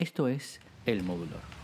[0.00, 1.57] Esto es El Modular.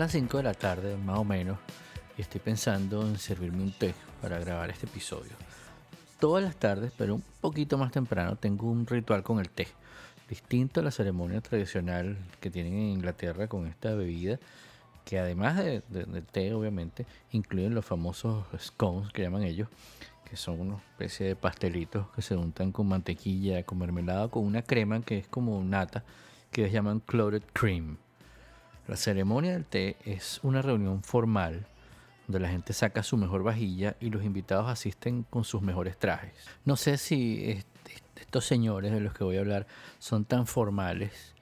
[0.00, 1.58] Las 5 de la tarde, más o menos,
[2.16, 5.32] y estoy pensando en servirme un té para grabar este episodio.
[6.18, 9.68] Todas las tardes, pero un poquito más temprano, tengo un ritual con el té.
[10.26, 14.38] Distinto a la ceremonia tradicional que tienen en Inglaterra con esta bebida,
[15.04, 19.68] que además de, del té, obviamente, incluyen los famosos scones que llaman ellos,
[20.24, 24.62] que son una especie de pastelitos que se untan con mantequilla, con mermelada, con una
[24.62, 26.04] crema que es como nata,
[26.50, 27.98] que ellos llaman clotted cream.
[28.90, 31.64] La ceremonia del té es una reunión formal
[32.26, 36.32] donde la gente saca su mejor vajilla y los invitados asisten con sus mejores trajes.
[36.64, 37.62] No sé si
[38.16, 39.68] estos señores de los que voy a hablar
[40.00, 41.36] son tan formales,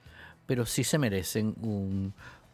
[0.45, 1.55] pero sí se merecen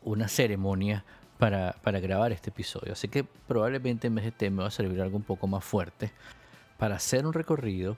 [0.01, 1.03] una ceremonia
[1.39, 2.93] para, para, grabar este episodio.
[2.93, 5.65] Así que probablemente en vez de té me va a servir algo un poco más
[5.65, 6.13] fuerte
[6.77, 7.97] para hacer un recorrido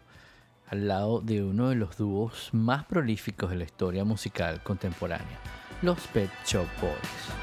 [0.68, 5.38] al lado de uno de los dúos más prolíficos de la historia musical contemporánea
[5.82, 7.38] los Pet Shop Boys.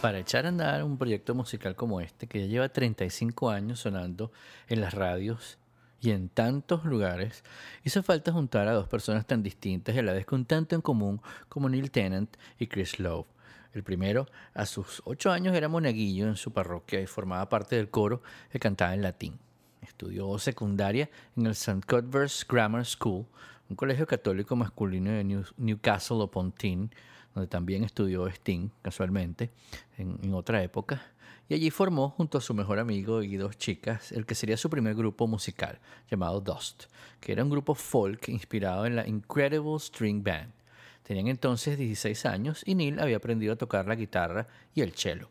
[0.00, 4.32] para echar a andar un proyecto musical como este, que ya lleva 35 años sonando
[4.68, 5.56] en las radios
[6.04, 7.42] y en tantos lugares,
[7.82, 10.82] hizo falta juntar a dos personas tan distintas y a la vez con tanto en
[10.82, 13.26] común como Neil Tennant y Chris Love.
[13.72, 17.88] El primero, a sus ocho años, era monaguillo en su parroquia y formaba parte del
[17.88, 18.22] coro
[18.52, 19.38] que cantaba en latín.
[19.80, 21.80] Estudió secundaria en el St.
[21.86, 23.24] Cuthbert's Grammar School,
[23.74, 26.90] un colegio católico masculino de Newcastle upon Tyne,
[27.34, 29.50] donde también estudió Sting, casualmente,
[29.98, 31.02] en otra época
[31.48, 34.70] y allí formó junto a su mejor amigo y dos chicas el que sería su
[34.70, 35.78] primer grupo musical,
[36.10, 36.84] llamado Dust,
[37.20, 40.52] que era un grupo folk inspirado en la Incredible String Band.
[41.02, 45.28] Tenían entonces 16 años y Neil había aprendido a tocar la guitarra y el cello.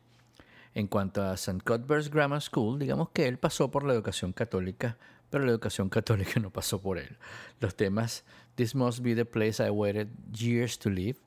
[0.75, 1.61] En cuanto a St.
[1.63, 4.97] Cuthbert's Grammar School, digamos que él pasó por la educación católica,
[5.33, 7.17] pero la educación católica no pasó por él.
[7.59, 8.23] Los temas
[8.53, 11.17] This Must Be the Place I Waited Years to Live,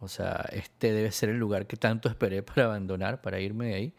[0.00, 3.74] o sea, este debe ser el lugar que tanto esperé para abandonar, para irme de
[3.74, 3.94] ahí,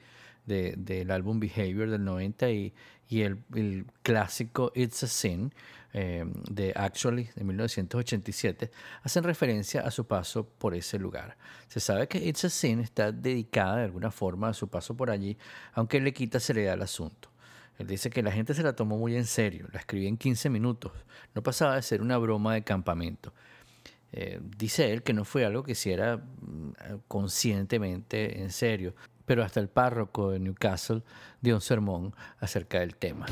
[0.45, 2.73] del álbum Behavior del 90 y,
[3.07, 5.53] y el, clásico It's a Sin
[5.93, 8.69] eh, de Actually de 1987
[9.03, 11.37] hacen referencia a su paso por ese lugar.
[11.69, 15.09] Se sabe que It's a Sin está dedicada de alguna forma a su paso por
[15.09, 15.37] allí,
[15.71, 17.32] aunque le quita seriedad al asunto.
[17.79, 20.49] Él dice que la gente se la tomó muy en serio, la escribí en 15
[20.49, 20.91] minutos,
[21.33, 23.33] no pasaba de ser una broma de campamento.
[24.11, 26.73] Eh, dice él que no fue algo que hiciera mm,
[27.07, 28.93] conscientemente en serio,
[29.25, 31.01] pero hasta el párroco de Newcastle
[31.41, 33.25] dio un sermón acerca del tema.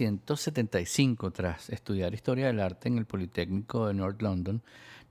[0.00, 4.62] 1975, tras estudiar historia del arte en el Politécnico de North London,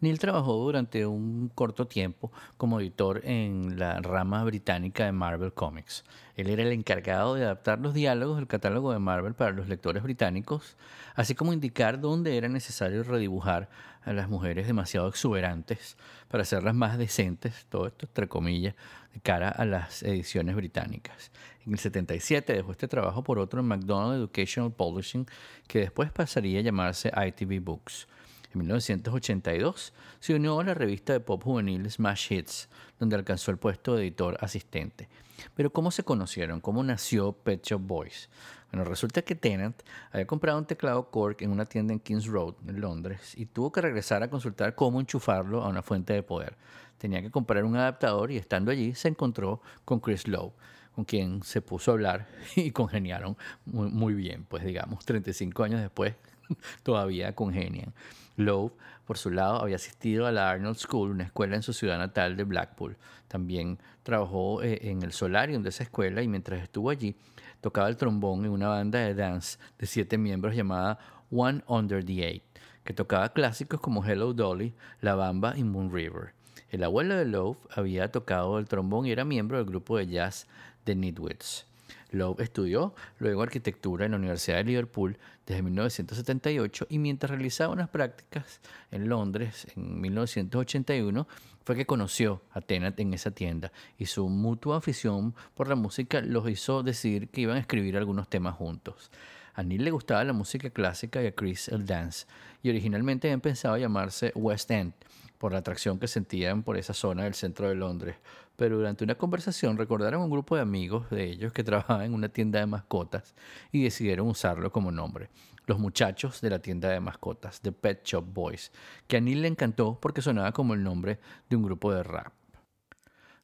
[0.01, 6.03] Neil trabajó durante un corto tiempo como editor en la rama británica de Marvel Comics.
[6.35, 10.03] Él era el encargado de adaptar los diálogos del catálogo de Marvel para los lectores
[10.03, 10.75] británicos,
[11.15, 13.69] así como indicar dónde era necesario redibujar
[14.03, 15.95] a las mujeres demasiado exuberantes
[16.27, 18.75] para hacerlas más decentes, todo esto entre comillas,
[19.13, 21.31] de cara a las ediciones británicas.
[21.65, 25.25] En el 77 dejó este trabajo por otro en McDonald Educational Publishing,
[25.67, 28.07] que después pasaría a llamarse ITV Books.
[28.53, 32.69] En 1982 se unió a la revista de pop juvenil Smash Hits,
[32.99, 35.07] donde alcanzó el puesto de editor asistente.
[35.55, 36.59] Pero ¿cómo se conocieron?
[36.59, 38.29] ¿Cómo nació Pet Shop Boys?
[38.71, 39.81] Bueno, resulta que Tennant
[40.11, 43.71] había comprado un teclado Cork en una tienda en Kings Road, en Londres, y tuvo
[43.71, 46.55] que regresar a consultar cómo enchufarlo a una fuente de poder.
[46.97, 50.53] Tenía que comprar un adaptador y estando allí se encontró con Chris Lowe,
[50.95, 56.15] con quien se puso a hablar y congeniaron muy, bien, pues digamos, 35 años después
[56.83, 57.93] todavía congenian.
[58.35, 58.73] Lowe,
[59.05, 62.35] por su lado, había asistido a la Arnold School, una escuela en su ciudad natal
[62.35, 62.97] de Blackpool.
[63.27, 67.15] También trabajó eh, en el solarium de esa escuela y mientras estuvo allí
[67.61, 70.99] tocaba el trombón en una banda de dance de siete miembros llamada
[71.31, 72.43] One Under the Eight,
[72.83, 76.33] que tocaba clásicos como Hello Dolly, La Bamba y Moon River.
[76.69, 80.47] El abuelo de Lowe había tocado el trombón y era miembro del grupo de jazz
[80.83, 81.65] The Nitwits.
[82.11, 87.89] Lowe estudió luego arquitectura en la Universidad de Liverpool desde 1978 y mientras realizaba unas
[87.89, 91.27] prácticas en Londres en 1981
[91.65, 96.21] fue que conoció a Tennant en esa tienda y su mutua afición por la música
[96.21, 99.11] los hizo decidir que iban a escribir algunos temas juntos.
[99.55, 102.25] A Neil le gustaba la música clásica y a Chris el dance
[102.61, 104.93] y originalmente habían pensado llamarse West End
[105.37, 108.15] por la atracción que sentían por esa zona del centro de Londres.
[108.55, 112.13] Pero durante una conversación recordaron a un grupo de amigos de ellos que trabajaban en
[112.13, 113.33] una tienda de mascotas
[113.71, 115.29] y decidieron usarlo como nombre.
[115.65, 118.71] Los muchachos de la tienda de mascotas, The Pet Shop Boys,
[119.07, 121.19] que a Neil le encantó porque sonaba como el nombre
[121.49, 122.33] de un grupo de rap.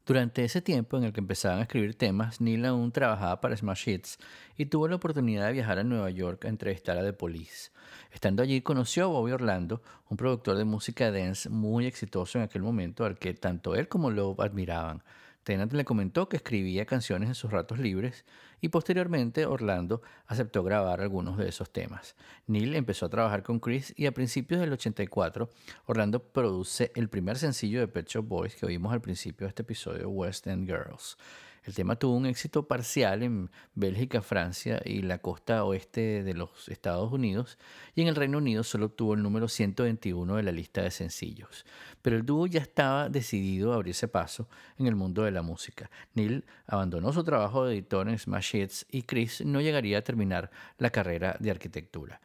[0.09, 3.87] Durante ese tiempo en el que empezaban a escribir temas, Neil aún trabajaba para Smash
[3.87, 4.17] Hits
[4.57, 7.69] y tuvo la oportunidad de viajar a Nueva York a entrevistar a The Police.
[8.11, 12.63] Estando allí conoció a Bobby Orlando, un productor de música dance muy exitoso en aquel
[12.63, 15.03] momento al que tanto él como Love admiraban.
[15.49, 18.23] Tennant le comentó que escribía canciones en sus ratos libres
[18.61, 22.15] y posteriormente Orlando aceptó grabar algunos de esos temas.
[22.45, 25.49] Neil empezó a trabajar con Chris y a principios del 84
[25.87, 29.63] Orlando produce el primer sencillo de Pet Shop Boys que oímos al principio de este
[29.63, 31.17] episodio, West End Girls.
[31.69, 36.67] El tema tuvo un éxito parcial en Bélgica, Francia y la costa oeste de los
[36.67, 37.59] Estados Unidos,
[37.93, 41.67] y en el Reino Unido solo obtuvo el número 121 de la lista de sencillos.
[42.01, 44.49] Pero el dúo ya estaba decidido a abrirse paso
[44.79, 45.91] en el mundo de la música.
[46.15, 50.49] Neil abandonó su trabajo de editor en Smash Hits y Chris no llegaría a terminar
[50.79, 52.19] la carrera de arquitectura.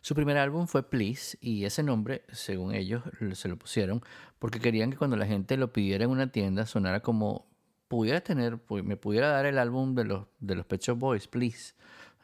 [0.00, 3.02] Su primer álbum fue Please y ese nombre, según ellos,
[3.34, 4.00] se lo pusieron
[4.38, 7.48] porque querían que cuando la gente lo pidiera en una tienda sonara como
[7.88, 11.74] pudiera tener, me pudiera dar el álbum de los, de los Pet Shop Boys, please,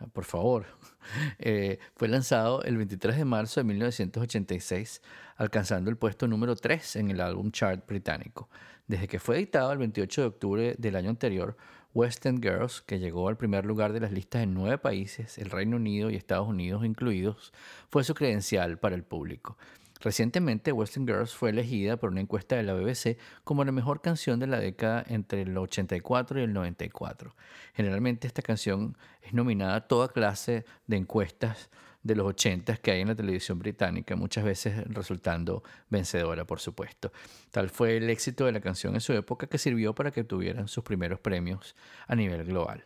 [0.01, 0.67] ah, por favor.
[1.39, 5.03] Eh, fue lanzado el 23 de marzo de 1986,
[5.37, 8.49] alcanzando el puesto número 3 en el álbum chart británico.
[8.87, 11.59] Desde que fue editado el 28 de octubre del año anterior,
[11.93, 15.51] West End Girls, que llegó al primer lugar de las listas en nueve países, el
[15.51, 17.53] Reino Unido y Estados Unidos incluidos,
[17.91, 19.59] fue su credencial para el público.
[20.05, 24.39] Recientemente, Western Girls fue elegida por una encuesta de la BBC como la mejor canción
[24.39, 27.35] de la década entre el 84 y el 94.
[27.73, 31.71] Generalmente esta canción es nominada a toda clase de encuestas
[32.03, 37.11] de los 80 que hay en la televisión británica, muchas veces resultando vencedora, por supuesto.
[37.51, 40.69] Tal fue el éxito de la canción en su época que sirvió para que tuvieran
[40.69, 41.75] sus primeros premios
[42.07, 42.85] a nivel global.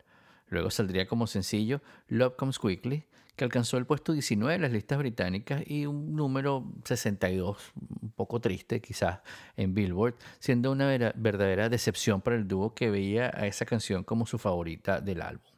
[0.50, 3.06] Luego saldría como sencillo Love Comes Quickly,
[3.38, 8.40] que alcanzó el puesto 19 en las listas británicas y un número 62, un poco
[8.40, 9.21] triste quizás,
[9.57, 14.26] en Billboard, siendo una verdadera decepción para el dúo que veía a esa canción como
[14.26, 15.52] su favorita del álbum.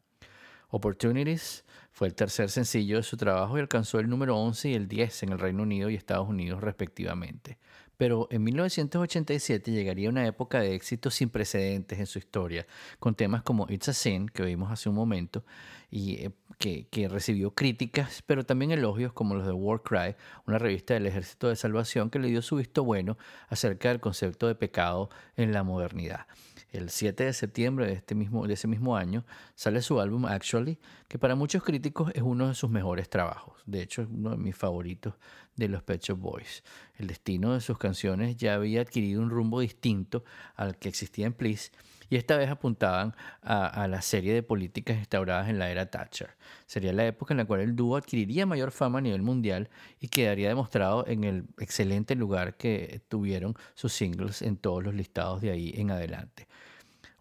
[0.69, 4.87] Opportunities fue el tercer sencillo de su trabajo y alcanzó el número 11 y el
[4.87, 7.59] 10 en el Reino Unido y Estados Unidos respectivamente.
[8.00, 12.66] Pero en 1987 llegaría una época de éxito sin precedentes en su historia,
[12.99, 15.45] con temas como It's a Sin, que oímos hace un momento,
[15.90, 20.16] y eh, que, que, recibió críticas, pero también elogios como los de War Cry,
[20.47, 23.19] una revista del Ejército de Salvación que le dio su visto bueno
[23.50, 26.26] acerca del concepto de pecado en la modernidad.
[26.73, 29.25] El 7 de septiembre de, este mismo, de ese mismo año
[29.55, 33.62] sale su álbum Actually, que para muchos críticos es uno de sus mejores trabajos.
[33.67, 35.15] De hecho, es uno de mis favoritos
[35.57, 36.62] de los Pet Shop Boys.
[36.97, 40.25] El destino de sus canciones ya había adquirido un rumbo distinto
[40.55, 41.73] al que existía en Please
[42.11, 46.31] y esta vez apuntaban a, a, la serie de políticas instauradas en la era Thatcher.
[46.67, 50.09] Sería la época en la cual el dúo adquiriría mayor fama a nivel mundial y
[50.09, 55.53] quedaría demostrado en el excelente lugar que tuvieron sus singles en todos los listados de
[55.53, 56.49] ahí en adelante.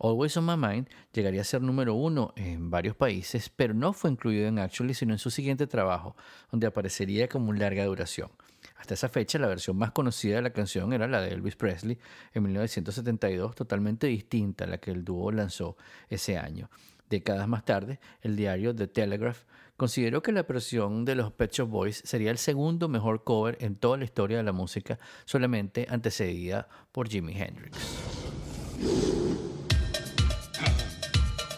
[0.01, 4.10] Always on My Mind llegaría a ser número uno en varios países, pero no fue
[4.10, 6.15] incluido en Actually, sino en su siguiente trabajo,
[6.51, 8.32] donde aparecería como larga duración.
[8.77, 12.00] Hasta esa fecha, la versión más conocida de la canción era la de Elvis Presley
[12.34, 15.75] en 1972, totalmente distinta a la que el dúo lanzó
[16.08, 16.70] ese año.
[17.10, 19.44] Décadas más tarde, el diario The Telegraph
[19.75, 23.75] consideró que la versión de los Pet Shop Boys sería el segundo mejor cover en
[23.75, 27.77] toda la historia de la música, solamente antecedida por Jimi Hendrix.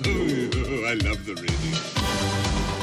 [0.06, 2.81] I love the radio.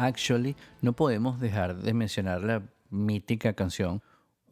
[0.00, 4.00] Actually, no podemos dejar de mencionar la mítica canción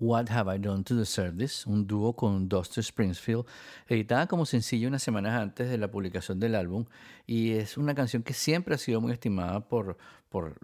[0.01, 3.47] What Have I Done to Deserve This, un dúo con Dusty Springfield,
[3.87, 6.87] editada como sencillo unas semanas antes de la publicación del álbum,
[7.29, 9.97] y es una canción que siempre ha sido muy estimada por,
[10.29, 10.59] por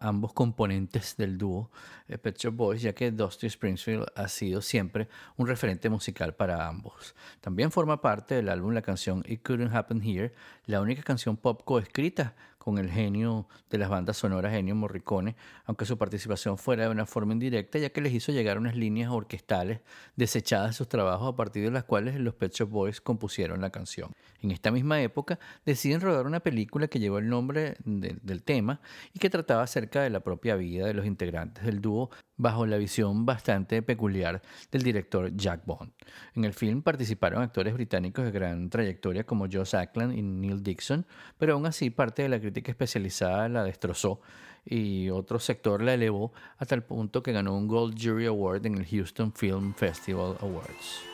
[0.00, 1.70] ambos componentes del dúo
[2.08, 6.66] eh, Pet Shop Boys, ya que Dusty Springfield ha sido siempre un referente musical para
[6.66, 7.14] ambos.
[7.40, 10.34] También forma parte del álbum la canción It Couldn't Happen Here,
[10.66, 15.84] la única canción pop coescrita con el genio de las bandas sonoras Ennio Morricone, aunque
[15.84, 19.80] su participación fuera de una forma indirecta, ya que les hizo llegar unas líneas orquestales
[20.16, 23.68] desechadas de sus trabajos a partir de las cuales los Pet Shop Boys compusieron la
[23.68, 24.12] canción.
[24.40, 28.80] En esta misma época deciden rodar una película que llevó el nombre del tema
[29.14, 32.76] y que trataba acerca de la propia vida de los integrantes del dúo bajo la
[32.76, 34.42] visión bastante peculiar
[34.72, 35.92] del director Jack Bond.
[36.34, 41.06] En el film participaron actores británicos de gran trayectoria como Josh Ackland y Neil Dixon,
[41.38, 44.20] pero aún así parte de la crítica especializada la destrozó
[44.64, 48.78] y otro sector la elevó hasta el punto que ganó un Gold Jury Award en
[48.78, 51.13] el Houston Film Festival Awards.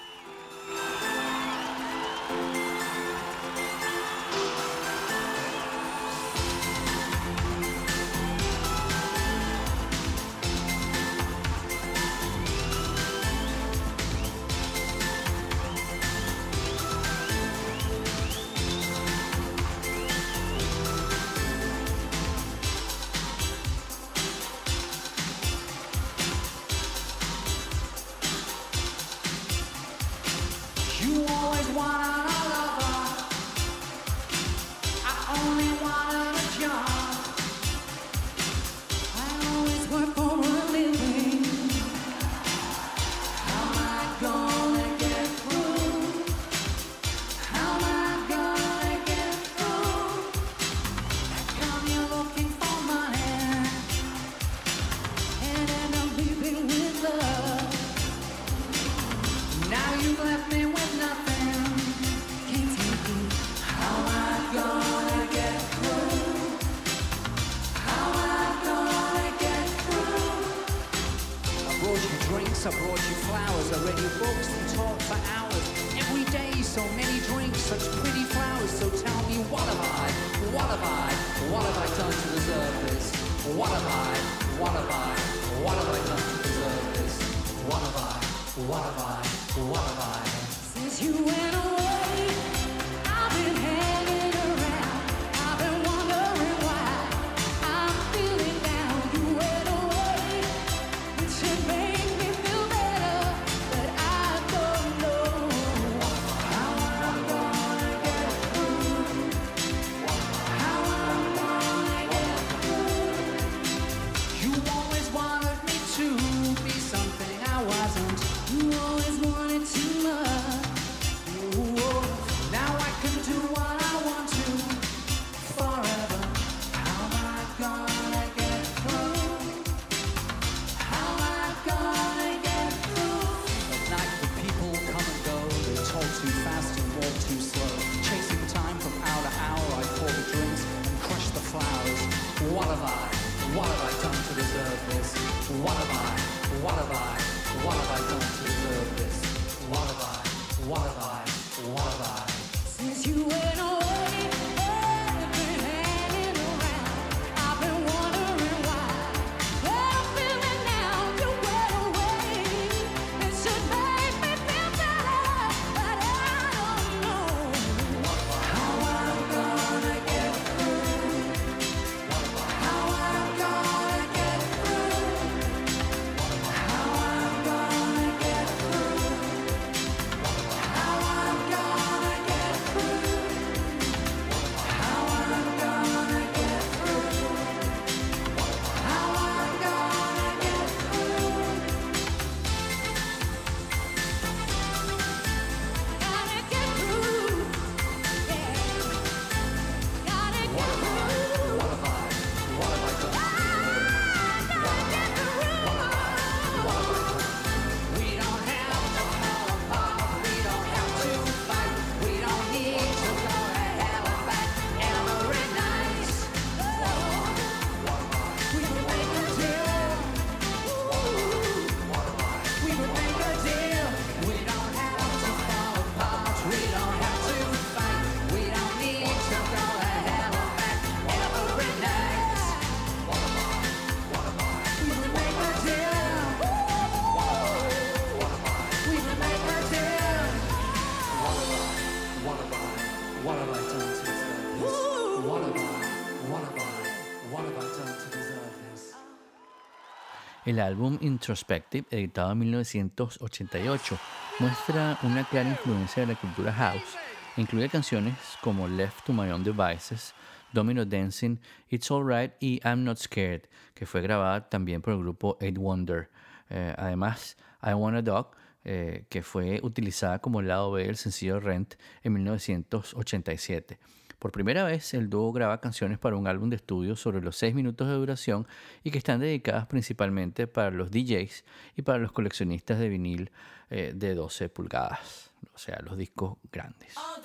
[250.51, 253.99] El álbum Introspective, editado en 1988,
[254.41, 256.97] muestra una clara influencia de la cultura house.
[257.37, 260.13] Incluye canciones como Left to My Own Devices,
[260.53, 263.43] Domino Dancing, It's Alright y I'm Not Scared,
[263.75, 266.11] que fue grabada también por el grupo Eight Wonder.
[266.49, 268.33] Eh, además, I Want a Dog,
[268.65, 273.79] eh, que fue utilizada como el lado B del sencillo Rent en 1987.
[274.21, 277.55] Por primera vez, el dúo graba canciones para un álbum de estudio sobre los 6
[277.55, 278.47] minutos de duración
[278.85, 281.43] y que están dedicadas principalmente para los DJs
[281.77, 283.31] y para los coleccionistas de vinil
[283.71, 286.93] eh, de 12 pulgadas, o sea, los discos grandes.
[286.99, 287.23] Oh,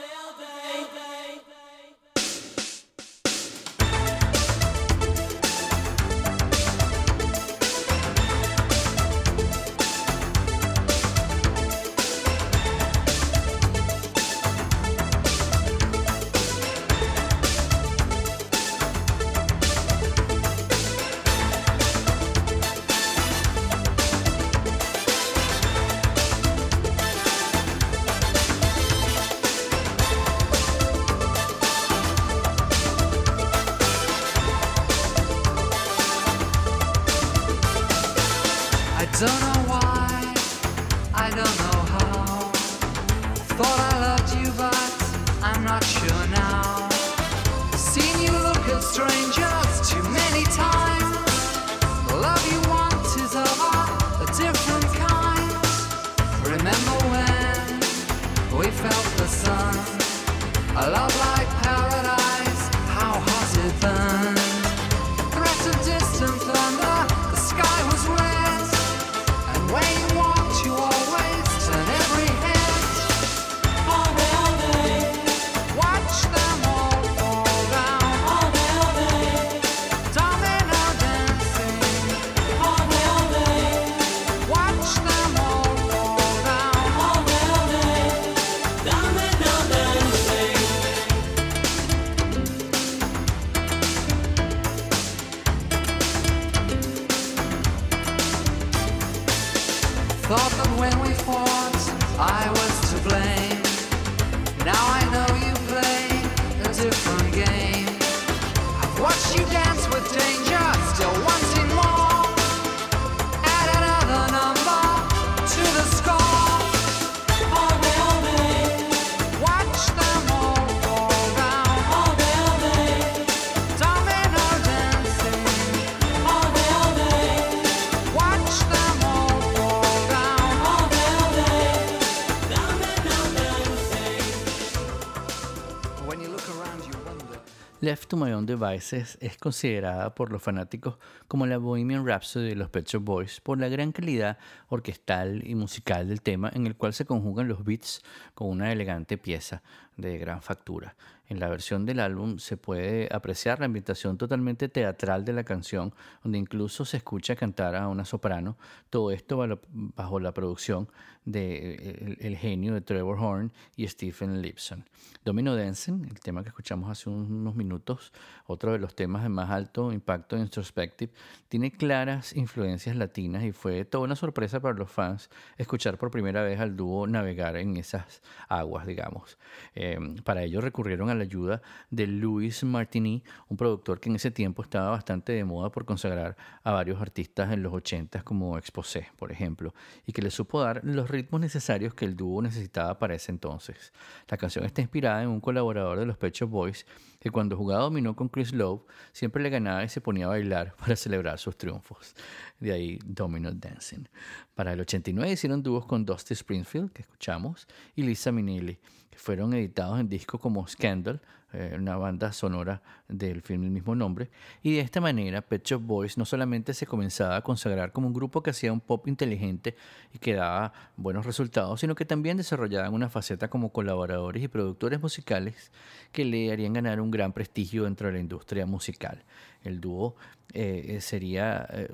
[138.45, 143.41] Devices es considerada por los fanáticos como la Bohemian Rhapsody de los Pet Shop Boys
[143.41, 144.37] por la gran calidad
[144.69, 148.01] orquestal y musical del tema en el cual se conjugan los beats
[148.33, 149.63] con una elegante pieza
[149.97, 150.95] de gran factura.
[151.27, 155.93] En la versión del álbum se puede apreciar la ambientación totalmente teatral de la canción,
[156.23, 158.57] donde incluso se escucha cantar a una soprano,
[158.91, 159.59] todo esto
[159.95, 160.87] bajo la producción
[161.25, 164.85] de el, genio de Trevor Horn y Stephen Lipson.
[165.23, 168.13] Domino Dancing, el tema que escuchamos hace unos minutos,
[168.45, 171.11] otro de los temas de más alto impacto en introspective,
[171.49, 176.43] tiene claras influencias latinas y fue toda una sorpresa para los fans escuchar por primera
[176.43, 179.39] vez al dúo navegar en esas aguas, digamos.
[179.73, 179.84] Eh,
[180.23, 184.61] para ello recurrieron a la ayuda de Luis Martini, un productor que en ese tiempo
[184.61, 189.31] estaba bastante de moda por consagrar a varios artistas en los 80 como Exposé, por
[189.31, 189.73] ejemplo,
[190.05, 193.93] y que le supo dar los ritmos necesarios que el dúo necesitaba para ese entonces.
[194.27, 196.85] La canción está inspirada en un colaborador de los Pecho Boys
[197.19, 200.75] que cuando jugaba dominó con Chris Love siempre le ganaba y se ponía a bailar
[200.79, 202.15] para celebrar sus triunfos.
[202.59, 204.07] De ahí Domino Dancing.
[204.53, 208.77] Para el 89 hicieron dúos con Dusty Springfield, que escuchamos, y Lisa Minnelli,
[209.17, 211.21] fueron editados en discos como Scandal,
[211.53, 214.29] eh, una banda sonora del film del mismo nombre,
[214.61, 218.13] y de esta manera Pet Shop Boys no solamente se comenzaba a consagrar como un
[218.13, 219.75] grupo que hacía un pop inteligente
[220.13, 225.01] y que daba buenos resultados, sino que también desarrollaban una faceta como colaboradores y productores
[225.01, 225.71] musicales
[226.11, 229.23] que le harían ganar un gran prestigio dentro de la industria musical.
[229.65, 230.15] El dúo
[230.53, 231.89] eh, sería, eh,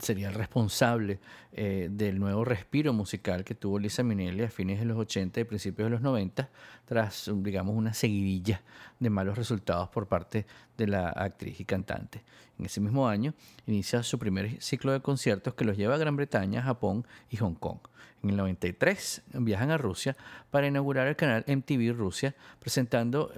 [0.00, 1.18] sería el responsable
[1.52, 5.44] eh, del nuevo respiro musical que tuvo Lisa Minnelli a fines de los 80 y
[5.44, 6.50] principios de los 90,
[6.84, 8.60] tras, digamos, una seguidilla
[8.98, 10.46] de malos resultados por parte
[10.80, 12.22] de la actriz y cantante.
[12.58, 13.34] En ese mismo año
[13.66, 17.54] inicia su primer ciclo de conciertos que los lleva a Gran Bretaña, Japón y Hong
[17.54, 17.78] Kong.
[18.22, 20.16] En el 93 viajan a Rusia
[20.50, 23.32] para inaugurar el canal MTV Rusia, presentando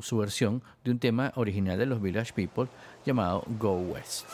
[0.00, 2.68] su versión de un tema original de los Village People
[3.04, 4.26] llamado Go West.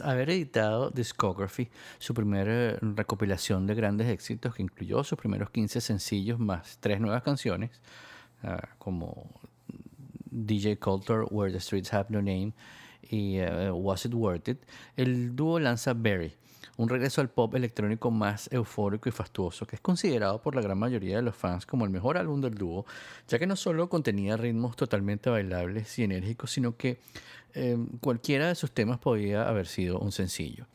[0.00, 6.38] Haber editado Discography, su primera recopilación de grandes éxitos que incluyó sus primeros 15 sencillos
[6.38, 7.70] más tres nuevas canciones,
[8.42, 9.30] ah, como
[10.30, 12.52] DJ Coulter, Where the Streets Have No Name
[13.10, 14.58] y eh, Was It Worth It,
[14.96, 16.34] el dúo lanza Berry,
[16.76, 20.78] un regreso al pop electrónico más eufórico y fastuoso, que es considerado por la gran
[20.78, 22.86] mayoría de los fans como el mejor álbum del dúo,
[23.28, 26.98] ya que no solo contenía ritmos totalmente bailables y enérgicos, sino que
[27.54, 30.66] eh, cualquiera de sus temas podía haber sido un sencillo.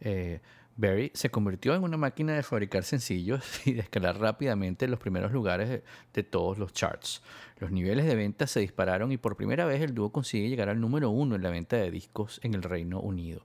[0.00, 0.40] Eh,
[0.76, 5.00] Berry se convirtió en una máquina de fabricar sencillos y de escalar rápidamente en los
[5.00, 7.22] primeros lugares de, de, todos los charts.
[7.58, 10.80] Los niveles de venta se dispararon y por primera vez el dúo consigue llegar al
[10.80, 13.42] número uno en la venta de discos en el Reino Unido.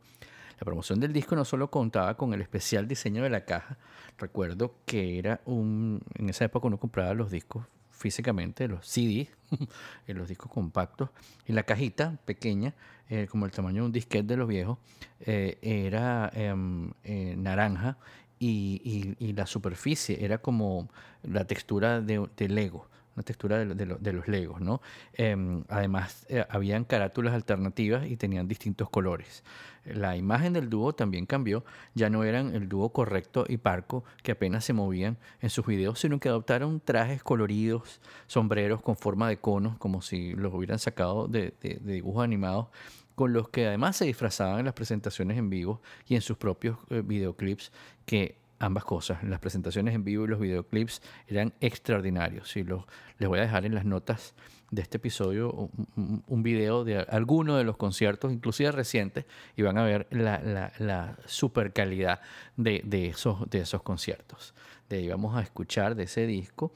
[0.60, 3.78] La promoción del disco no solo contaba con el especial diseño de la caja,
[4.18, 9.30] recuerdo que era un, en esa época uno compraba los discos físicamente, los CD,
[10.08, 11.10] en los discos compactos,
[11.46, 12.74] y la cajita pequeña,
[13.10, 14.78] eh, como el tamaño de un disquete de los viejos,
[15.22, 17.98] eh, era em, eh, naranja
[18.38, 20.90] y, la superficie era como
[21.24, 22.90] la textura de Lego
[23.20, 24.82] una textura de, los legos, ¿no?
[25.14, 25.36] Eh,
[25.68, 29.44] además, eh, habían carátulas alternativas y tenían distintos colores.
[29.84, 34.32] La imagen del dúo también cambió, ya no eran el dúo correcto y parco que
[34.32, 39.38] apenas se movían en sus videos, sino que adoptaron trajes coloridos, sombreros con forma de
[39.38, 42.68] conos, como si los hubieran sacado de, de dibujos animados
[43.16, 46.78] con los que además se disfrazaban en las presentaciones en vivo y en sus propios
[46.90, 47.74] eh, videoclips
[48.06, 49.24] que ambas cosas.
[49.24, 52.56] Las presentaciones en vivo y los videoclips eran extraordinarios.
[52.58, 52.86] Y los,
[53.18, 54.36] les voy a dejar en las notas
[54.72, 59.84] de este episodio un, video de alguno de los conciertos, inclusive recientes, y van a
[59.84, 62.22] ver la, la, la super calidad
[62.56, 64.54] de, de, esos, de esos conciertos.
[64.88, 66.72] De ahí vamos a escuchar de ese disco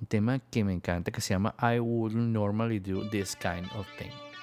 [0.00, 3.86] un tema que me encanta que se llama I Wouldn't Normally Do This Kind of
[3.98, 4.33] Thing.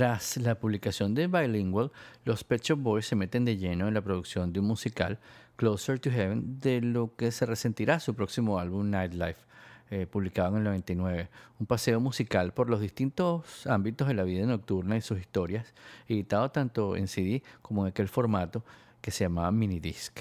[0.00, 1.92] Tras la publicación de Bilingual,
[2.24, 5.18] los Pet Shop Boys se meten de lleno en la producción de un musical,
[5.56, 9.42] Closer to Heaven, de lo que se resentirá su próximo álbum, Nightlife,
[9.90, 11.28] eh, publicado en el 99.
[11.58, 15.74] Un paseo musical por los distintos ámbitos de la vida nocturna y sus historias,
[16.08, 18.64] editado tanto en CD como en aquel formato
[19.02, 20.20] que se llamaba Minidisc.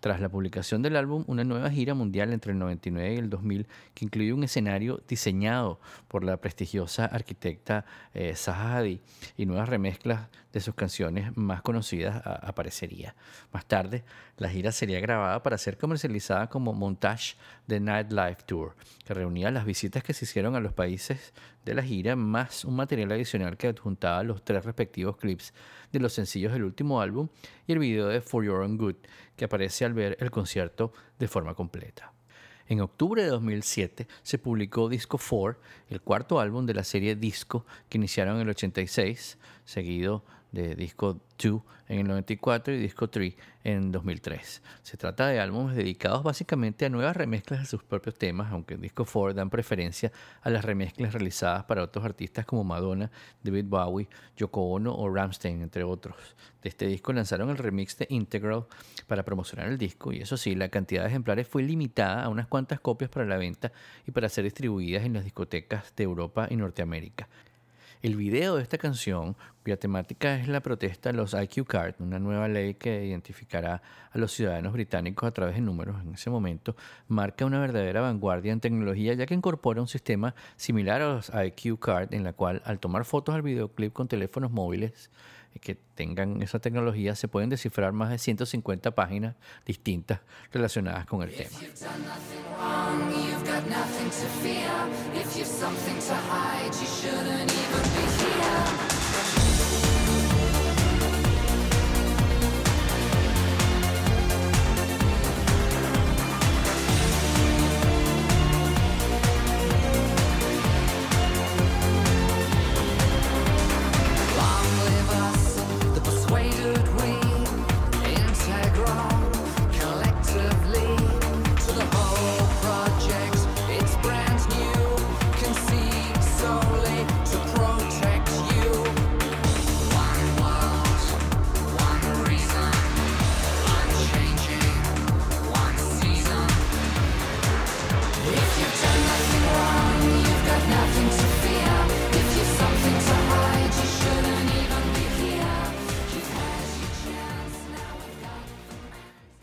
[0.00, 3.66] Tras la publicación del álbum, una nueva gira mundial entre el 99 y el 2000
[3.94, 7.84] que incluye un escenario diseñado por la prestigiosa arquitecta
[8.14, 9.00] eh, Zaha Hadid
[9.36, 13.14] y nuevas remezclas de sus canciones más conocidas a, aparecería.
[13.52, 14.02] Más tarde,
[14.36, 17.36] la gira sería grabada para ser comercializada como Montage
[17.66, 21.34] de Nightlife Tour, que reunía las visitas que se hicieron a los países
[21.64, 25.52] de la gira más un material adicional que adjuntaba los tres respectivos clips
[25.92, 27.28] de los sencillos del último álbum
[27.66, 28.96] y el video de For Your Own Good,
[29.36, 32.12] que aparece al ver el concierto de forma completa.
[32.68, 37.66] En octubre de 2007 se publicó Disco 4, el cuarto álbum de la serie Disco
[37.88, 43.34] que iniciaron en el 86, seguido de disco 2 en el 94 y disco 3
[43.64, 44.62] en 2003.
[44.82, 48.80] Se trata de álbumes dedicados básicamente a nuevas remezclas de sus propios temas, aunque en
[48.80, 53.10] disco 4 dan preferencia a las remezclas realizadas para otros artistas como Madonna,
[53.42, 56.16] David Bowie, Yoko Ono o Ramstein, entre otros.
[56.62, 58.66] De este disco lanzaron el remix de Integral
[59.06, 62.46] para promocionar el disco y eso sí, la cantidad de ejemplares fue limitada a unas
[62.46, 63.72] cuantas copias para la venta
[64.06, 67.28] y para ser distribuidas en las discotecas de Europa y Norteamérica.
[68.02, 72.18] El video de esta canción, cuya temática es la protesta a los IQ Card, una
[72.18, 76.74] nueva ley que identificará a los ciudadanos británicos a través de números en ese momento,
[77.08, 81.78] marca una verdadera vanguardia en tecnología ya que incorpora un sistema similar a los IQ
[81.78, 85.10] Card en la cual al tomar fotos al videoclip con teléfonos móviles
[85.58, 89.34] que tengan esa tecnología se pueden descifrar más de 150 páginas
[89.66, 90.20] distintas
[90.52, 91.50] relacionadas con el tema.
[98.50, 98.89] You've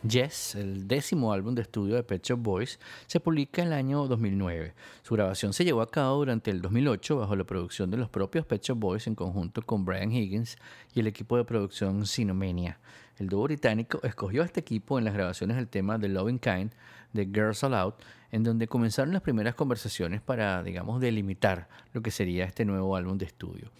[0.03, 4.07] Yes, el décimo álbum de estudio de Pet Shop Boys, se publica en el año
[4.07, 4.73] 2009.
[5.01, 8.45] Su grabación se llevó a cabo durante el 2008 bajo la producción de los propios
[8.45, 10.57] Pet Shop Boys en conjunto con Brian Higgins
[10.93, 12.79] y el equipo de producción Cinemania.
[13.17, 16.71] El dúo británico escogió a este equipo en las grabaciones del tema The Loving Kind
[17.13, 17.95] de Girls Aloud,
[18.31, 23.17] en donde comenzaron las primeras conversaciones para, digamos, delimitar lo que sería este nuevo álbum
[23.17, 23.71] de estudio.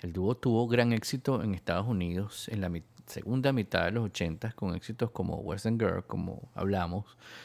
[0.00, 4.04] El dúo tuvo gran éxito en Estados Unidos en la mi- segunda mitad de los
[4.06, 7.04] 80 con éxitos como Western Girl, como hablamos,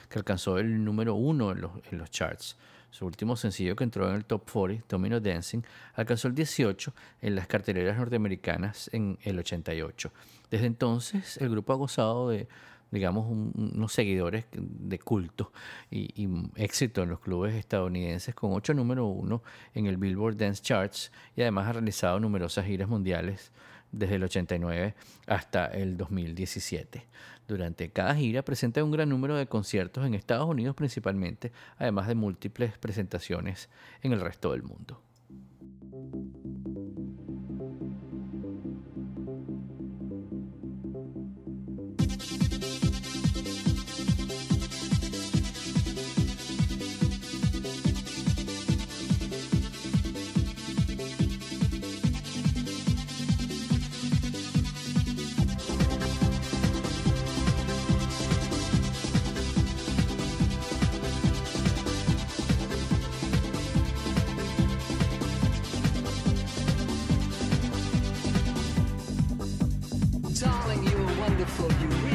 [0.09, 2.57] que alcanzó el número uno en los, en los charts.
[2.89, 5.61] Su último sencillo que entró en el top 40, Domino Dancing,
[5.93, 10.11] alcanzó el 18 en las carteleras norteamericanas en el 88.
[10.49, 12.47] Desde entonces, el grupo ha gozado de,
[12.89, 15.51] digamos, un- unos seguidores de culto
[15.91, 19.43] y, y éxito en los clubes estadounidenses con ocho número uno
[19.75, 23.51] en el Billboard Dance Charts y además ha realizado numerosas giras mundiales
[23.91, 27.05] desde el 89 hasta el 2017.
[27.47, 32.15] Durante cada gira presenta un gran número de conciertos en Estados Unidos principalmente, además de
[32.15, 33.69] múltiples presentaciones
[34.01, 35.01] en el resto del mundo.
[71.57, 72.06] for you.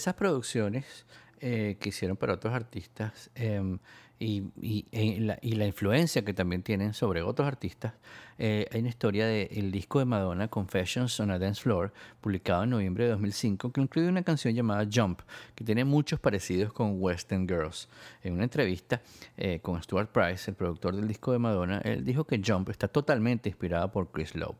[0.00, 1.06] Esas producciones
[1.40, 3.78] eh, que hicieron para otros artistas em,
[4.18, 7.94] y, y- la, influencia que también tienen sobre otros artistas,
[8.38, 12.70] eh, hay una historia del disco de Madonna, Confessions on a Dance Floor, publicado en
[12.70, 15.20] noviembre de 2005, que incluye una canción llamada Jump,
[15.54, 17.88] que tiene muchos parecidos con Western Girls.
[18.22, 19.00] En una entrevista
[19.38, 22.88] eh, con Stuart Price, el productor del disco de Madonna, él dijo que Jump está
[22.88, 24.56] totalmente inspirada por Chris Lowe.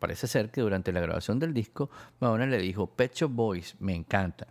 [0.00, 1.88] Parece ser que durante la grabación del disco,
[2.20, 4.48] Madonna le dijo, Pet Shop Boys, me encanta.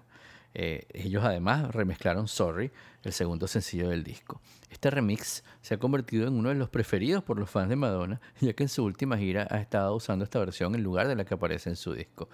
[0.55, 2.71] Eh, ellos además remezclaron Sorry,
[3.03, 4.41] el segundo sencillo del disco.
[4.69, 8.21] Este remix se ha convertido en uno de los preferidos por los fans de Madonna,
[8.39, 11.25] ya que en su última gira ha estado usando esta versión en lugar de la
[11.25, 12.29] que aparece en su disco.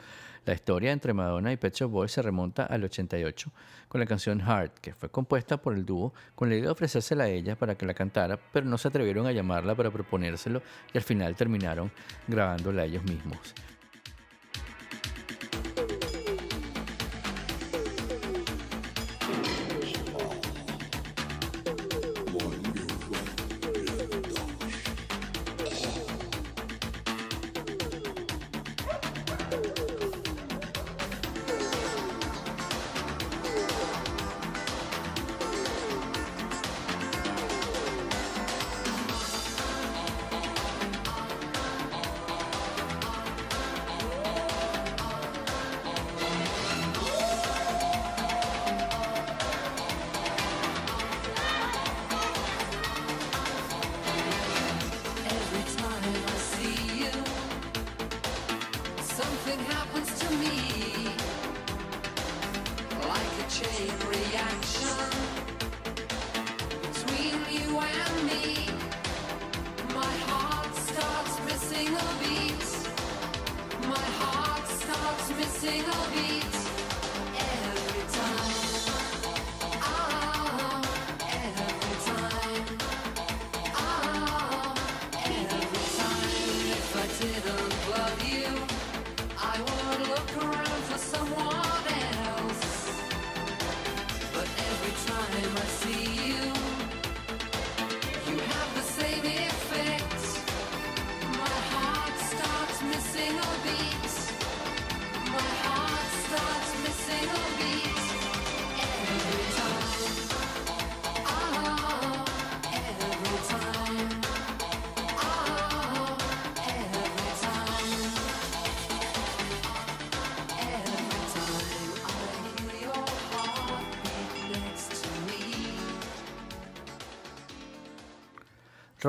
[0.45, 3.51] La historia entre Madonna y Pet Shop Boys se remonta al 88
[3.87, 7.25] con la canción Heart, que fue compuesta por el dúo con la idea de ofrecérsela
[7.25, 10.61] a ella para que la cantara, pero no se atrevieron a llamarla para proponérselo
[10.93, 11.91] y al final terminaron
[12.27, 13.53] grabándola ellos mismos.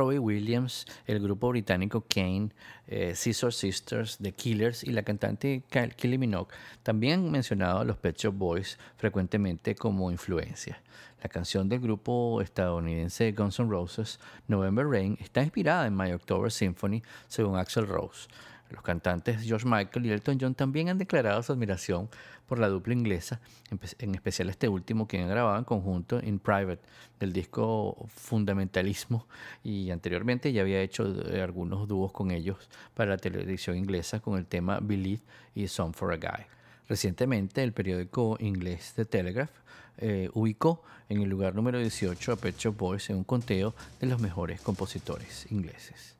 [0.00, 2.48] Robbie Williams, el grupo británico Kane,
[2.86, 6.48] eh, Sisters, The Killers y la cantante Kylie Kylie Minogue
[6.82, 10.80] también han mencionado a los Pet Shop Boys frecuentemente como influencia.
[11.22, 16.50] La canción del grupo estadounidense Guns N' Roses, November Rain, está inspirada en My October
[16.50, 18.26] Symphony, según Axel Rose.
[18.70, 22.08] Los cantantes George Michael y Elton John también han declarado su admiración
[22.50, 23.40] por la dupla inglesa,
[23.70, 26.82] en pe- en especial este último, quien grababa en conjunto In Private
[27.20, 29.26] del disco Fundamentalismo
[29.62, 32.56] y anteriormente ya había hecho eh, algunos dúos con ellos
[32.94, 35.22] para la televisión inglesa con el tema Believe
[35.54, 36.44] y Song for a Guy.
[36.88, 39.50] Recientemente el periódico inglés The Telegraph
[39.98, 44.08] eh, ubicó en el lugar número 18 a Pet Shop Boys en un conteo de
[44.08, 46.16] los mejores compositores ingleses.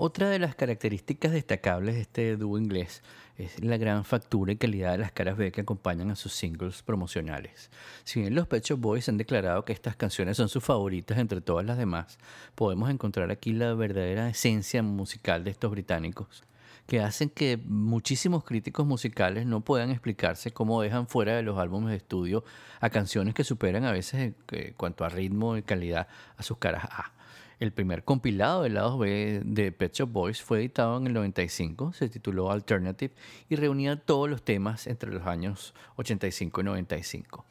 [0.00, 3.02] Otra de las características destacables de este dúo inglés
[3.36, 6.84] es la gran factura y calidad de las caras B que acompañan a sus singles
[6.84, 7.68] promocionales.
[8.04, 11.66] Si bien los Pet Boys han declarado que estas canciones son sus favoritas entre todas
[11.66, 12.16] las demás,
[12.54, 16.44] podemos encontrar aquí la verdadera esencia musical de estos británicos
[16.86, 21.90] que hacen que muchísimos críticos musicales no puedan explicarse cómo dejan fuera de los álbumes
[21.90, 22.44] de estudio
[22.78, 26.56] a canciones que superan a veces en eh, cuanto a ritmo y calidad a sus
[26.56, 27.17] caras A.
[27.60, 31.92] El primer compilado del lado B de Pet Shop Boys fue editado en el 95,
[31.92, 33.12] se tituló Alternative
[33.48, 37.44] y reunía todos los temas entre los años 85 y 95.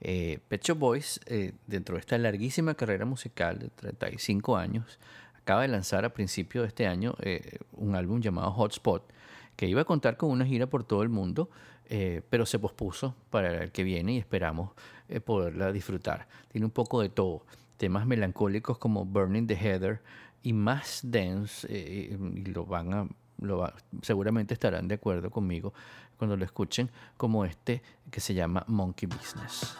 [0.00, 4.98] Eh, Pet Shop Boys, eh, dentro de esta larguísima carrera musical de 35 años,
[5.36, 9.12] acaba de lanzar a principio de este año eh, un álbum llamado Hotspot,
[9.56, 11.50] que iba a contar con una gira por todo el mundo,
[11.88, 14.70] eh, pero se pospuso para el que viene y esperamos
[15.08, 16.26] eh, poderla disfrutar.
[16.50, 17.44] Tiene un poco de todo,
[17.82, 20.00] temas melancólicos como Burning the Heather
[20.44, 23.08] y más dance, eh, y lo van a,
[23.40, 25.74] lo va- seguramente estarán de acuerdo conmigo
[26.16, 29.76] cuando lo escuchen, como este que se llama Monkey Business.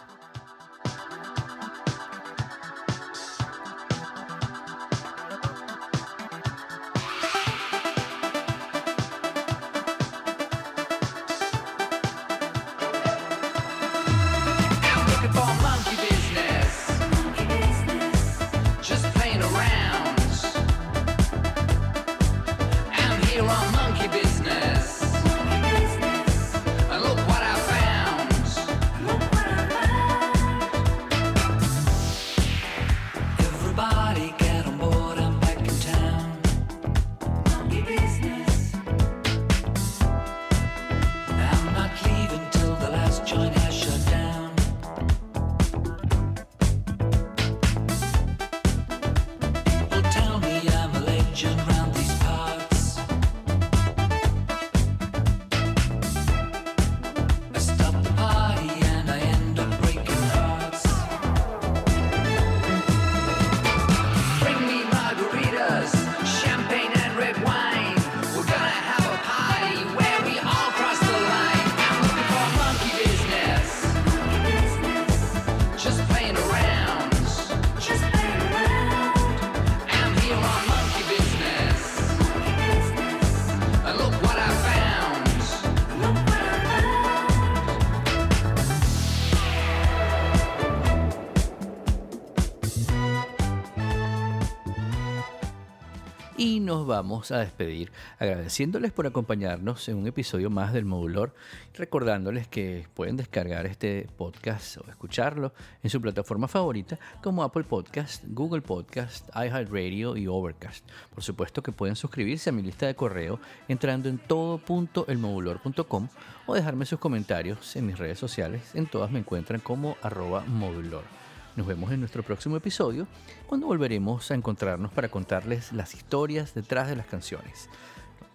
[96.73, 101.35] Nos vamos a despedir agradeciéndoles por acompañarnos en un episodio más del Modulor,
[101.75, 105.53] recordándoles que pueden descargar este podcast o escucharlo
[105.83, 110.83] en su plataforma favorita como Apple Podcast, Google Podcast, iHeartRadio y Overcast.
[111.13, 116.07] Por supuesto que pueden suscribirse a mi lista de correo entrando en todo.elmodulor.com
[116.47, 118.73] o dejarme sus comentarios en mis redes sociales.
[118.73, 121.22] En todas me encuentran como arroba modulor.
[121.55, 123.07] Nos vemos en nuestro próximo episodio,
[123.45, 127.69] cuando volveremos a encontrarnos para contarles las historias detrás de las canciones.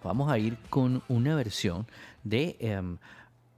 [0.01, 1.85] Vamos a ir con una versión
[2.23, 2.97] de em,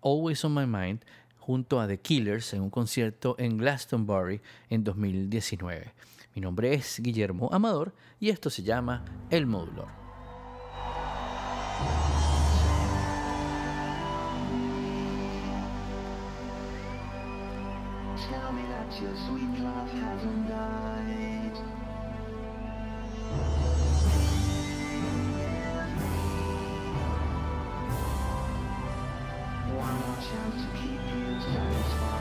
[0.01, 1.01] Always on My Mind
[1.38, 4.41] junto a The Killers en un concierto en Glastonbury
[4.72, 5.93] en 2019.
[6.34, 9.89] Mi nombre es Guillermo Amador y esto se llama El Modulor.
[19.60, 21.56] Love hasn't died.
[29.78, 32.20] One more chance to keep you satisfied.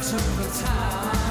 [0.00, 0.20] 这么
[0.54, 1.27] 差